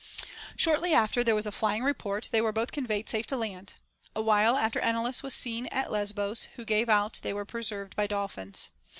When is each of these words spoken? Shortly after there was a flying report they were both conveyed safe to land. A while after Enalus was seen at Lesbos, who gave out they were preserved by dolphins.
Shortly 0.55 0.95
after 0.95 1.23
there 1.23 1.35
was 1.35 1.45
a 1.45 1.51
flying 1.51 1.83
report 1.83 2.29
they 2.31 2.41
were 2.41 2.51
both 2.51 2.71
conveyed 2.71 3.07
safe 3.07 3.27
to 3.27 3.37
land. 3.37 3.73
A 4.15 4.21
while 4.23 4.55
after 4.57 4.79
Enalus 4.81 5.21
was 5.21 5.35
seen 5.35 5.67
at 5.67 5.91
Lesbos, 5.91 6.45
who 6.55 6.65
gave 6.65 6.89
out 6.89 7.19
they 7.21 7.33
were 7.33 7.45
preserved 7.45 7.95
by 7.95 8.07
dolphins. 8.07 8.69